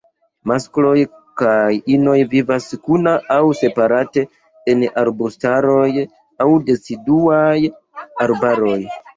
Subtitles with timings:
[0.51, 0.93] Maskloj
[1.41, 4.25] kaj inoj vivas kuna aŭ separate
[4.75, 5.87] en arbustaroj
[6.47, 7.55] aŭ deciduaj
[8.27, 8.79] arbaroj.